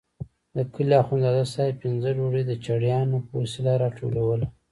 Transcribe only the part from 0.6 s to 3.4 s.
کلي اخندزاده صاحب پخه ډوډۍ د چړیانو په